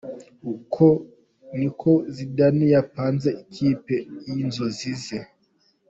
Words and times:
Uku 0.51 0.87
niko 1.57 1.91
Zidane 2.15 2.65
yapanze 2.75 3.29
ikipe 3.43 3.95
y'inzozi 4.31 4.91
ze. 5.03 5.19